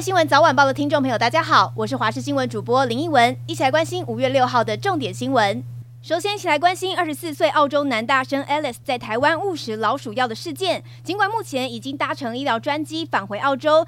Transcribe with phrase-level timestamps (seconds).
[0.00, 5.62] 新闻早晚报的听众朋友，大家好，我是华视新闻主播林奕文，一起来关心五月六号的重点新闻。
[6.00, 10.82] 首先，一起来关心二十四岁澳洲男大生 Alice 在台湾误食老鼠药的事件。
[11.04, 13.86] 尽管目前已经搭乘医疗专机返回澳洲。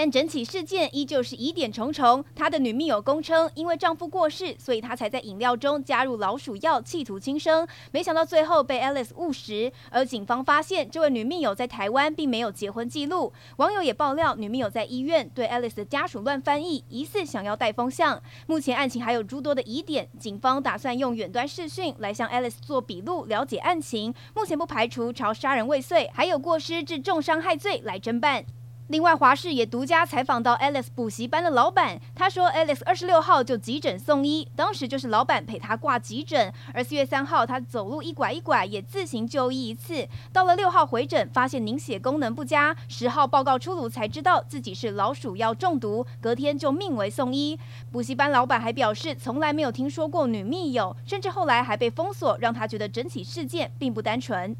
[0.00, 2.24] 但整起事件依旧是疑点重重。
[2.32, 7.66] 她的女密友供称，因为丈夫过世，所以她才在饮料中加入老鼠药，企图轻生。
[7.90, 9.72] 没想到最后被 Alice 误食。
[9.90, 13.32] 而警方发现，这位女密友在台湾并没有结婚记录。
[13.56, 18.22] 网友也爆料，女密友在医院对 Alice 的家属乱翻译，疑似想要带风向。
[18.46, 24.14] 目前案情还有诸多的疑点，警方打算用远端视讯来向 Alice 做笔录，了解案情。
[24.36, 28.44] 目前不排除朝杀人未遂，还有过失致重伤害罪来侦办。
[28.88, 40.08] 另外，华视也独家采访到 Alice 补习班的老板，他说，Alice 二十六号就急诊送医，当时就是老板陪他挂急诊，而四月三号他走路一拐一拐，也自行就医一次。
[40.32, 47.58] 到了六号回诊，发现凝血功能不佳，十号报告出炉才知道自己是老鼠药中毒，隔天就命危送医。
[47.92, 54.56] 补习班老板还表示，从来没有听说过女密友，甚至后来还被封锁，让他觉得整起事件并不单纯。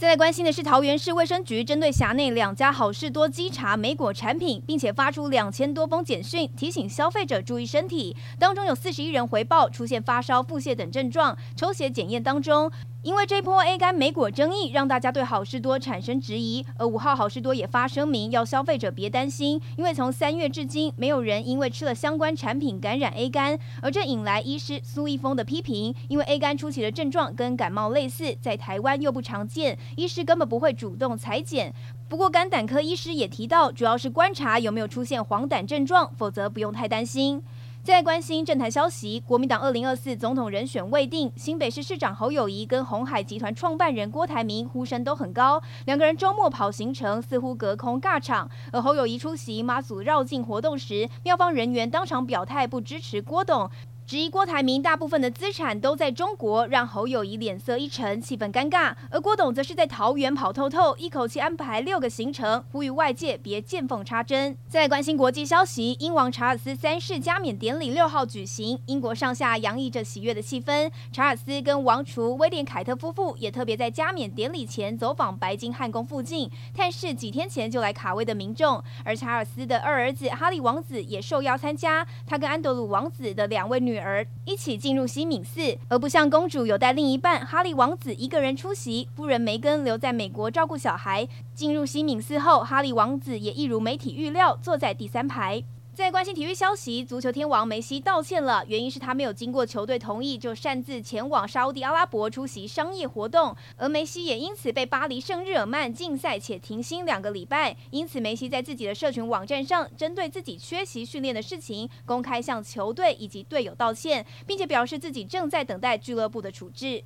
[0.00, 8.16] 现在关心的是，桃园市卫生局针对辖内两家好事多稽查莓果产品，并且发出两千多封简讯，提醒消费者注意身体。
[8.38, 12.72] 当中有四十一人回报出现发烧、腹泻等症状，抽血检验当中。
[13.02, 16.64] 因为这波 A 肝莓果争议，让大家对好事多产生质疑。
[16.76, 23.58] 而五号好事多也发声明，要消费者别担心，因为从三月至今，没有人因为吃了相关产品感染 A 肝。
[23.80, 31.72] 而这引来医师苏一峰的批评，因为 A 肝初期的症状跟感冒类似，在台湾又不常见，医师根本不会主动裁剪。
[32.06, 37.42] 不过肝胆科医师也提到，主要是观察有没有出现黄疸症状，否则不用太担心。
[37.82, 48.50] 再来关心政坛消息，国民党二零二四总统人选未定，新北市市长侯友谊跟鸿海集团创办人郭台铭呼声都很高，两个人周末跑行程似乎隔空尬场。
[48.70, 53.70] 而侯友谊出席妈祖绕境活动时，庙方人员当场表态不支持郭董。
[54.10, 58.92] 质疑郭台铭大部分的资产都在中国，让侯友谊脸色一沉，气氛尴尬。
[59.08, 64.58] 而郭董则是在桃园跑透透，一口气安排六个行程，呼吁外界别见缝插针。
[64.66, 70.90] 在关心国际消息，英王查尔斯三世加冕典礼六号举行，英国上下洋溢着喜悦的气氛。
[71.12, 78.82] 查尔斯跟王储威廉凯特夫妇也特别在加冕典礼前走访白金汉宫附近，探视几天前就来卡位的民众。
[79.04, 84.26] 而查尔斯的二儿子哈利王子也受邀参加，他跟安德鲁王子的两位女儿。
[84.44, 91.28] 一起进入西敏寺，而不像公主有带另一半，哈利王子一个人出席，夫人梅根留在美国照顾小孩。
[91.54, 95.62] 进入西敏寺后，哈利王子也一如媒体预料，坐在第三排。
[95.92, 107.76] 在关心体育消息，足球天王梅西道歉了，原因是他没有经过球队同意就擅自前往沙乌地阿拉伯出席商业活动，而梅西也因此被巴黎圣日耳曼禁赛且停薪两个礼拜。
[107.90, 117.02] 因此，梅西在自己的社群网站上，针对自己缺席训练的事情，公开向球队以及队友道歉，并且表示自己正在等待俱乐部的处置。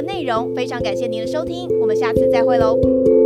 [0.00, 3.19] 的内容，非常感谢您的收听，我们下次再会喽。